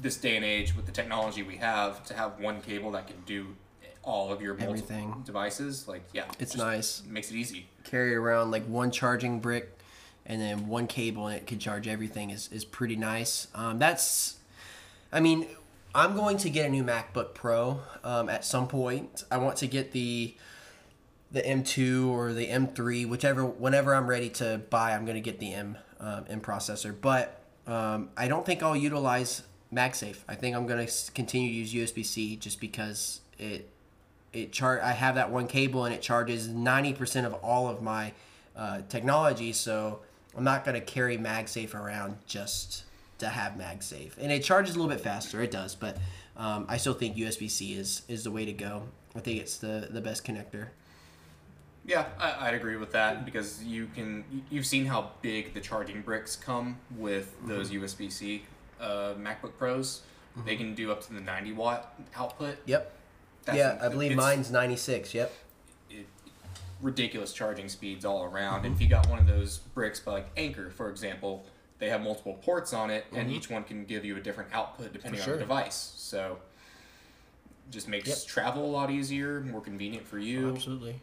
[0.00, 3.16] this day and age, with the technology we have, to have one cable that can
[3.26, 3.46] do
[4.04, 5.22] all of your multiple Everything.
[5.26, 7.02] devices, like yeah, It's nice.
[7.04, 7.68] Makes it easy.
[7.84, 9.77] carry around like one charging brick
[10.28, 13.48] and then one cable and it can charge everything is, is pretty nice.
[13.54, 14.36] Um, that's,
[15.10, 15.46] I mean,
[15.94, 19.24] I'm going to get a new MacBook Pro um, at some point.
[19.30, 20.34] I want to get the
[21.30, 23.44] the M2 or the M3, whichever.
[23.44, 26.94] Whenever I'm ready to buy, I'm going to get the M um, M processor.
[26.98, 30.18] But um, I don't think I'll utilize MagSafe.
[30.28, 33.68] I think I'm going to continue to use USB C just because it
[34.32, 38.12] it char- I have that one cable and it charges 90% of all of my
[38.54, 39.52] uh, technology.
[39.52, 40.00] So
[40.36, 42.84] I'm not going to carry MagSafe around just
[43.18, 44.12] to have MagSafe.
[44.18, 45.42] And it charges a little bit faster.
[45.42, 45.96] It does, but
[46.36, 48.82] um, I still think USB C is is the way to go.
[49.16, 50.68] I think it's the the best connector.
[51.84, 54.24] Yeah, I, I'd agree with that because you can.
[54.30, 58.42] you- You've seen how big the charging bricks come with those USB C
[58.80, 60.02] uh, MacBook Pros.
[60.46, 62.58] They can do up to the 90 watt output.
[62.66, 62.92] Yep.
[63.46, 65.14] That's- yeah, I believe mine's 96.
[65.14, 65.32] Yep.
[66.80, 68.64] Ridiculous charging speeds all around.
[68.64, 71.44] And if you got one of those bricks by like Anker, for example,
[71.78, 74.92] they have multiple ports on it, and each one can give you a different output
[74.92, 75.34] depending sure.
[75.34, 75.92] on the device.
[75.96, 76.38] So
[77.70, 78.18] just makes Yep.
[78.26, 80.50] travel a lot easier, more convenient for you.
[80.54, 81.00] Absolutely.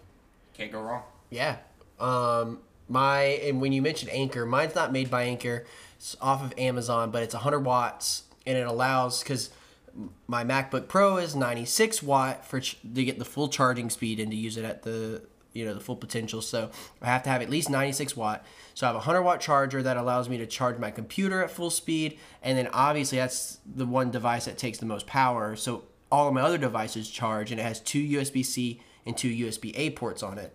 [0.54, 1.04] Can't go wrong.
[1.30, 1.58] Yeah.
[2.00, 5.66] Um, my and when you mentioned Anker, mine's not made by Anker.
[5.98, 9.50] It's off of Amazon, but it's 100 watts, and it allows because
[10.28, 14.30] my MacBook Pro is 96 watt for ch- to get the full charging speed and
[14.32, 15.22] to use it at the
[15.56, 16.42] you know the full potential.
[16.42, 16.70] So
[17.02, 18.46] I have to have at least 96 watt.
[18.76, 21.50] So I have a 100 watt charger that allows me to charge my computer at
[21.50, 25.56] full speed, and then obviously that's the one device that takes the most power.
[25.56, 29.30] So all of my other devices charge, and it has two USB C and two
[29.30, 30.54] USB A ports on it.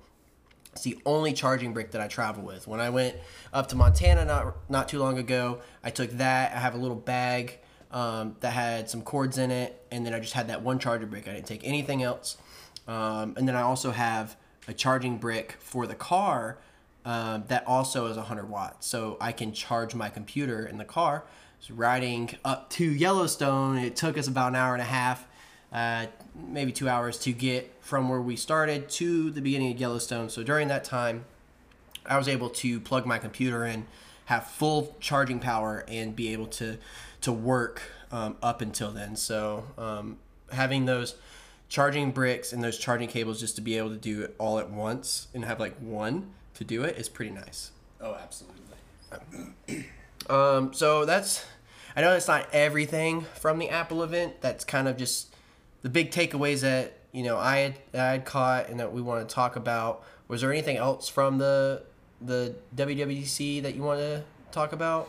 [0.72, 2.68] It's the only charging brick that I travel with.
[2.68, 3.16] When I went
[3.52, 6.54] up to Montana not not too long ago, I took that.
[6.54, 7.58] I have a little bag
[7.90, 11.06] um, that had some cords in it, and then I just had that one charger
[11.06, 11.26] brick.
[11.26, 12.36] I didn't take anything else.
[12.86, 14.36] Um, and then I also have
[14.70, 16.58] a charging brick for the car
[17.04, 21.24] um, that also is 100 watts, so I can charge my computer in the car.
[21.60, 25.26] So riding up to Yellowstone, it took us about an hour and a half
[25.72, 30.28] uh, maybe two hours to get from where we started to the beginning of Yellowstone.
[30.28, 31.24] So during that time,
[32.04, 33.86] I was able to plug my computer in,
[34.26, 36.78] have full charging power, and be able to
[37.20, 39.14] to work um, up until then.
[39.14, 40.16] So um,
[40.50, 41.16] having those
[41.70, 44.68] charging bricks and those charging cables just to be able to do it all at
[44.68, 47.70] once and have like one to do it is pretty nice.
[48.00, 49.86] Oh, absolutely.
[50.28, 51.44] Um, so that's
[51.96, 54.40] I know that's not everything from the Apple event.
[54.40, 55.34] That's kind of just
[55.82, 59.28] the big takeaways that you know I had, I had caught and that we want
[59.28, 60.04] to talk about.
[60.28, 61.82] Was there anything else from the
[62.20, 65.08] the WWDC that you want to talk about?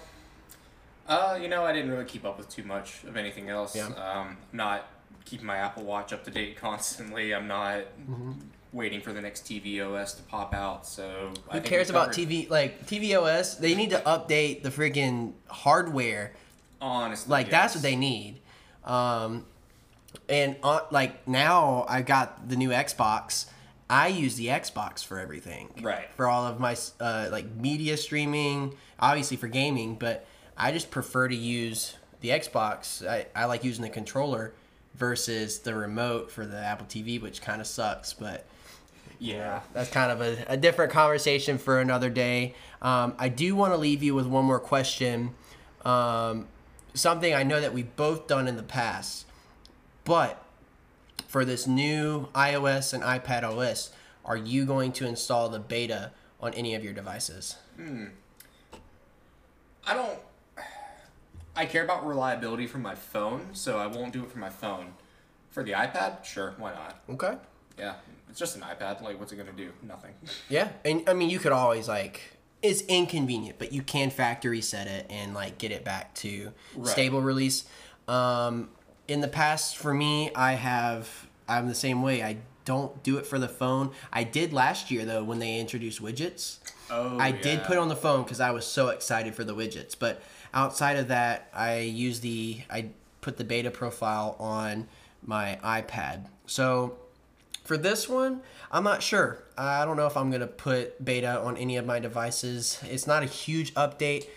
[1.08, 3.76] Uh, you know, I didn't really keep up with too much of anything else.
[3.76, 3.88] Yeah.
[3.90, 4.88] Um, not
[5.26, 7.34] keeping my Apple Watch up to date constantly.
[7.34, 7.80] I'm not
[8.10, 8.32] Mm-hmm.
[8.74, 10.86] waiting for the next TV OS to pop out.
[10.88, 13.60] So I Who think cares about TV like tvOS?
[13.60, 16.34] They need to update the freaking hardware.
[16.80, 18.40] Honestly, Like that's what they need.
[18.84, 19.46] Um,
[20.28, 23.46] and uh, like now I've got the new Xbox.
[23.90, 25.70] I use the Xbox for everything.
[25.82, 26.08] Right.
[26.16, 30.26] For all of my uh, like media streaming, obviously for gaming, but
[30.58, 33.06] I just prefer to use the Xbox.
[33.08, 34.54] I, I like using the controller
[34.96, 38.46] versus the remote for the Apple TV, which kind of sucks, but
[39.20, 39.62] Yeah.
[39.74, 42.54] that's kind of a, a different conversation for another day.
[42.82, 45.34] Um, I do want to leave you with one more question.
[45.86, 46.48] Um,
[46.94, 49.26] something I know that we've both done in the past,
[50.04, 50.44] but
[51.28, 53.92] for this new iOS and iPad OS,
[54.26, 57.56] are you going to install the beta on any of your devices?
[57.78, 58.08] Hmm.
[59.88, 60.20] I don't.
[61.56, 64.94] I care about reliability from my phone, so I won't do it for my phone.
[65.50, 67.02] For the iPad, sure, why not?
[67.10, 67.36] Okay.
[67.78, 67.96] Yeah,
[68.30, 69.02] it's just an iPad.
[69.02, 69.72] Like, what's it gonna do?
[69.82, 70.14] Nothing.
[70.50, 72.22] Yeah, and I mean, you could always like
[72.62, 76.88] it's inconvenient, but you can factory set it and like get it back to Right.
[76.92, 77.66] stable release.
[78.08, 78.70] Um,
[79.08, 82.24] in the past, for me, I have I'm the same way.
[82.24, 83.92] I don't do it for the phone.
[84.14, 86.60] I did last year though when they introduced widgets.
[86.90, 89.56] Oh, I did put it on the phone because I was so excited for the
[89.56, 89.96] widgets.
[89.98, 90.22] But
[90.54, 92.90] outside of that, I use the I
[93.22, 94.88] put the beta profile on
[95.24, 96.26] my iPad.
[96.46, 96.98] So
[97.64, 99.44] for this one, I'm not sure.
[99.58, 102.80] I don't know if I'm gonna put beta on any of my devices.
[102.84, 104.28] It's not a huge update.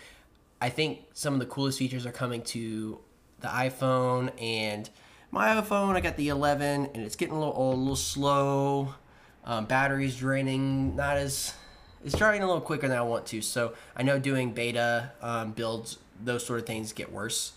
[0.61, 2.99] I think some of the coolest features are coming to
[3.41, 4.89] the iPhone and
[5.31, 5.95] my iPhone.
[5.95, 8.95] I got the 11, and it's getting a little old, a little slow.
[9.43, 11.53] Um, battery's draining, not as
[12.03, 13.41] it's draining a little quicker than I want to.
[13.41, 17.53] So I know doing beta um, builds, those sort of things get worse.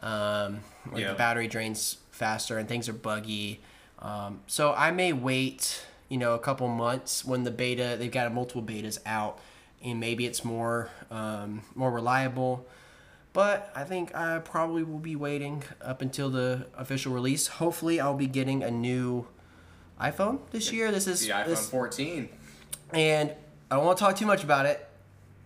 [0.00, 0.60] Um,
[0.92, 1.08] like Yeah.
[1.08, 3.60] the battery drains faster and things are buggy.
[3.98, 8.32] Um, so I may wait, you know, a couple months when the beta they've got
[8.32, 9.38] multiple betas out,
[9.84, 12.66] and maybe it's more um, more reliable.
[13.32, 17.46] But I think I probably will be waiting up until the official release.
[17.46, 19.26] Hopefully, I'll be getting a new
[20.00, 20.90] iPhone this year.
[20.90, 22.28] This is The iPhone this, 14.
[22.92, 23.32] and
[23.70, 24.88] I don't want to talk too much about it,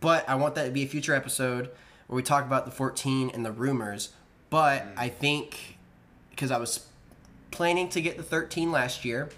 [0.00, 1.70] but I want that to be a future episode
[2.06, 4.10] where we talk about the 14 and the rumors.
[4.50, 5.78] But I think
[6.30, 6.86] because I was
[7.50, 9.30] planning to get the 13 last year,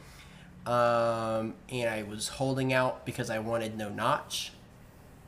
[0.67, 4.53] um, and I was holding out because I wanted no notch,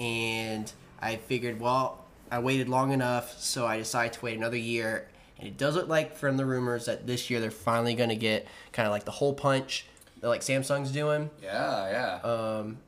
[0.01, 0.71] and
[1.01, 5.09] I figured, well, I waited long enough, so I decided to wait another year.
[5.39, 8.17] And it does look like from the rumors that this year they're finally going to
[8.17, 9.87] get kind of like the hole punch
[10.21, 11.31] that like Samsung's doing.
[11.43, 12.29] Yeah, yeah.
[12.29, 12.79] Um,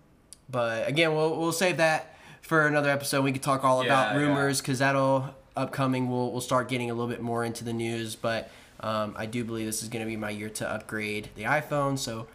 [0.49, 2.18] but again, we'll we'll save that
[2.49, 3.23] for another episode.
[3.23, 4.27] We could talk all about Yeah, yeah.
[4.27, 6.11] rumors because that'll upcoming.
[6.11, 8.17] We'll we'll start getting a little bit more into the news.
[8.17, 11.43] But um, I do believe this is going to be my year to upgrade the
[11.45, 11.99] iPhone.
[11.99, 12.27] So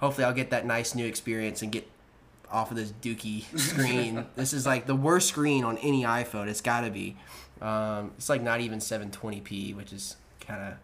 [0.00, 1.88] hopefully, I'll get that nice new experience and get
[2.50, 4.24] off of this dookie screen.
[4.36, 6.46] this is like the worst screen on any iPhone.
[6.48, 7.16] It's got to be.
[7.60, 10.74] Um, it's like not even 720p, which is kind of.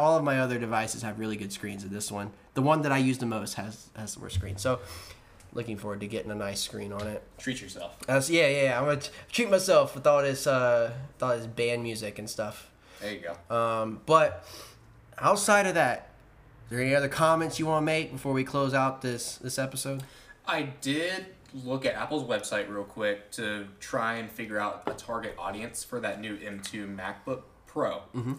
[0.00, 2.92] All of my other devices have really good screens, and this one, the one that
[2.92, 4.56] I use the most, has has the worst screen.
[4.56, 4.78] So,
[5.54, 7.22] looking forward to getting a nice screen on it.
[7.38, 7.96] Treat yourself.
[8.08, 11.22] Uh, so yeah, yeah, yeah, I'm gonna t- treat myself with all this, uh, with
[11.22, 12.70] all this band music and stuff.
[13.00, 13.54] There you go.
[13.56, 14.46] Um, but
[15.18, 16.10] outside of that,
[16.70, 20.02] there any other comments you want to make before we close out this this episode?
[20.46, 21.26] I did
[21.64, 26.00] look at Apple's website real quick to try and figure out a target audience for
[26.00, 28.02] that new M2 MacBook Pro.
[28.14, 28.34] Mm-hmm.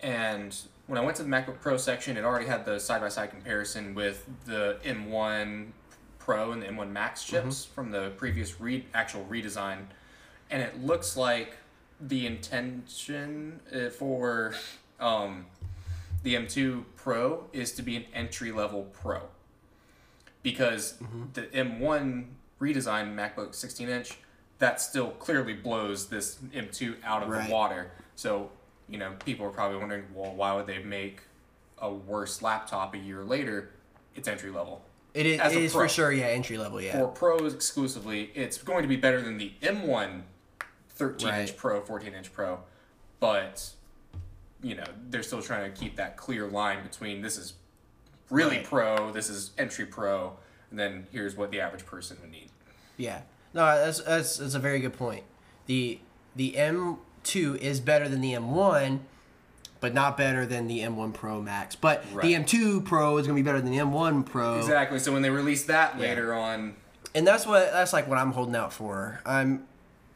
[0.00, 3.08] And when I went to the MacBook Pro section, it already had the side by
[3.08, 5.68] side comparison with the M1
[6.28, 9.78] Pro and the M1 Max chips from the previous re- actual redesign.
[10.50, 11.56] And it looks like
[12.02, 14.52] the intention uh, for
[15.00, 15.46] um,
[16.24, 19.22] the M2 Pro is to be an entry level Pro
[20.42, 20.98] because
[21.32, 22.26] the M1
[22.60, 24.18] redesigned MacBook 16 inch
[24.58, 27.46] that still clearly blows this M2 out of Right.
[27.48, 27.90] the water.
[28.16, 28.50] So
[28.86, 31.22] you know people are probably wondering, well, why would they make
[31.78, 33.70] a worse laptop a year later?
[34.14, 34.82] It's entry level.
[35.18, 35.82] It is, As it a is pro.
[35.82, 36.92] for sure, yeah, entry level, yeah.
[36.92, 40.22] For pros exclusively, it's going to be better than the M1
[40.90, 42.60] 13 inch Pro, 14 inch Pro,
[43.18, 43.70] but
[44.62, 47.54] you know they're still trying to keep that clear line between this is
[48.30, 48.64] really Right.
[48.64, 50.36] pro, this is entry pro,
[50.70, 52.50] and then here's what the average person would need.
[52.96, 53.22] Yeah.
[53.54, 55.24] No, that's, that's that's a very good point.
[55.66, 55.98] The
[56.36, 59.00] the M2 is better than the M1,
[59.80, 61.76] but not better than the M1 Pro Max.
[61.76, 64.58] But the M2 Pro is going to be better than the M1 Pro.
[64.58, 64.98] Exactly.
[64.98, 66.74] So when they release that later on,
[67.14, 69.20] And that's what that's like what I'm holding out for.
[69.24, 69.66] I'm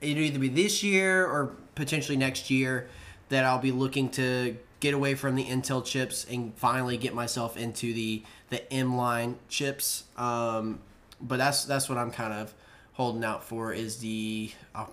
[0.00, 2.88] it'll either be this year or potentially next year
[3.28, 7.56] that I'll be looking to get away from the Intel chips and finally get myself
[7.56, 10.04] into the the M line chips.
[10.16, 10.80] Um,
[11.20, 12.52] but that's that's what I'm kind of
[12.94, 14.50] holding out for is the.
[14.74, 14.92] I'll,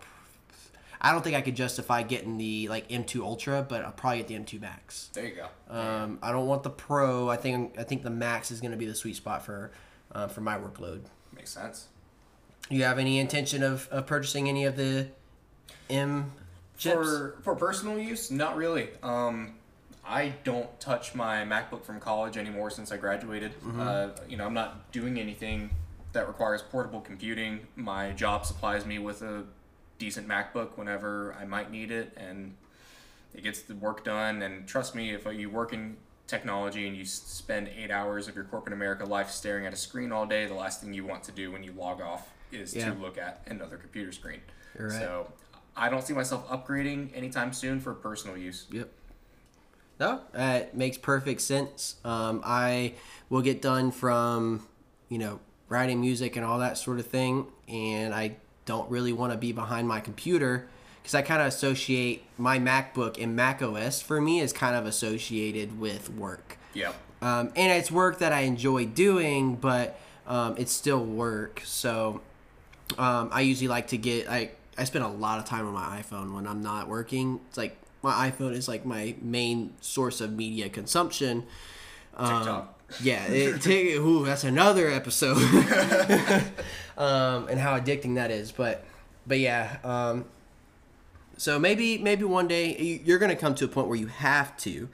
[1.01, 4.27] I don't think I could justify getting the like M2 Ultra, but I'll probably get
[4.27, 5.09] the M2 Max.
[5.13, 5.47] there you go.
[5.73, 7.29] Um, I don't want the Pro.
[7.29, 9.71] I think I think the Max is going to be the sweet spot for
[10.11, 11.01] uh, for my workload.
[11.33, 11.87] Makes sense.
[12.69, 15.07] You have any intention of, of purchasing any of the
[15.89, 16.31] M
[16.77, 16.95] chips?
[16.95, 18.89] For for personal use, not really.
[19.01, 19.55] Um,
[20.05, 23.53] I don't touch my MacBook from college anymore since I graduated.
[23.61, 23.79] Mm-hmm.
[23.79, 25.69] Uh, you know, I'm not doing anything
[26.13, 27.67] that requires portable computing.
[27.75, 29.43] My job supplies me with a
[29.99, 32.55] decent MacBook whenever I might need it, and
[33.35, 34.41] it gets the work done.
[34.41, 38.45] And trust me, if you work in technology and you spend eight hours of your
[38.45, 41.31] corporate America life staring at a screen all day, the last thing you want to
[41.31, 42.91] do when you log off is Yeah.
[42.91, 44.41] to look at another computer screen.
[44.77, 44.91] Right.
[44.91, 45.31] So
[45.75, 48.65] I don't see myself upgrading anytime soon for personal use.
[48.71, 48.89] Yep.
[49.99, 51.95] No, that makes perfect sense.
[52.05, 52.93] Um, I
[53.29, 54.65] will get done from,
[55.09, 58.37] you know, writing music and all that sort of thing, and I
[58.69, 60.67] don't really want to be behind my computer
[61.01, 64.85] because I kind of associate my MacBook and Mac OS for me is kind of
[64.85, 66.59] associated with work.
[66.75, 66.93] Yeah.
[67.23, 71.63] um, and it's work that I enjoy doing, but um, it's still work.
[71.65, 72.21] So
[72.99, 75.99] um, I usually like to get I I spend a lot of time on my
[75.99, 77.39] iPhone when I'm not working.
[77.47, 81.43] It's like my iPhone is like my main source of media consumption.
[82.15, 82.78] Um, TikTok.
[83.01, 85.37] Yeah, it, t- ooh, that's another episode.
[86.97, 88.83] um, and how addicting that is, but
[89.27, 89.77] but yeah.
[89.83, 90.25] Um,
[91.37, 94.55] so maybe maybe one day you- you're gonna come to a point where you have
[94.57, 94.89] to,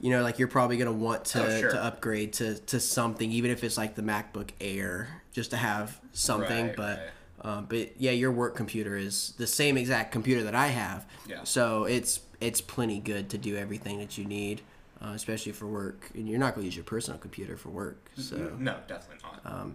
[0.00, 1.70] you know, like you're probably gonna want to, Oh, sure.
[1.70, 6.00] to upgrade to to something, even if it's like the MacBook Air, just to have
[6.12, 6.66] something.
[6.68, 6.98] Right, but
[7.44, 7.56] right.
[7.56, 11.06] um, but yeah, your work computer is the same exact computer that I have.
[11.26, 11.40] Yeah.
[11.44, 14.62] So it's it's plenty good to do everything that you need,
[15.02, 16.10] uh, especially for work.
[16.14, 18.10] And you're not gonna use your personal computer for work.
[18.16, 19.72] So No, definitely not.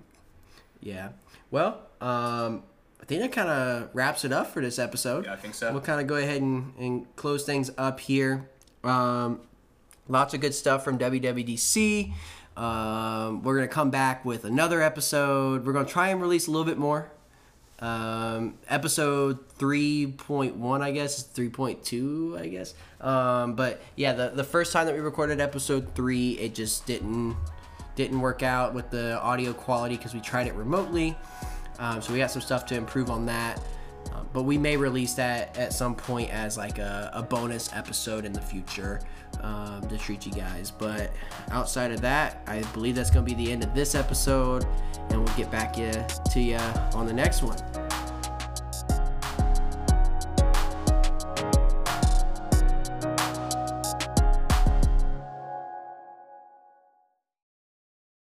[0.82, 1.10] yeah.
[1.52, 2.64] Well, um,
[3.02, 5.26] I think that kind of wraps it up for this episode.
[5.26, 5.72] Yeah, I think so.
[5.72, 8.50] We'll kind of go ahead and, and close things up here.
[8.84, 9.42] Um,
[10.08, 12.14] lots of good stuff from WWDC.
[12.58, 15.66] Um, we're going to come back with another episode.
[15.66, 17.12] We're going to try and release a little bit more.
[17.80, 22.74] Um, episode 3.1, I guess, is 3.2, I guess.
[23.02, 27.36] Um, but yeah, the, the first time that we recorded episode 3, it just didn't
[27.96, 31.18] didn't work out with the audio quality because we tried it remotely.
[31.80, 33.62] Um, so we got some stuff to improve on that.
[34.16, 38.26] Um, but we may release that at some point as like a, a bonus episode
[38.26, 39.02] in the future
[39.42, 40.72] um, to treat you guys.
[40.72, 41.12] But
[41.52, 44.66] outside of that, I believe that's going to be the end of this episode,
[45.10, 46.58] and we'll get back to you
[46.94, 47.58] on the next one.